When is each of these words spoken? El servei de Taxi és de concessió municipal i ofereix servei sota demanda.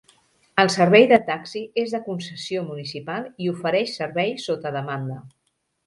El 0.61 0.71
servei 0.75 1.05
de 1.11 1.19
Taxi 1.27 1.61
és 1.83 1.93
de 1.97 2.01
concessió 2.09 2.65
municipal 2.73 3.31
i 3.47 3.53
ofereix 3.55 3.97
servei 4.03 4.37
sota 4.49 4.77
demanda. 4.83 5.25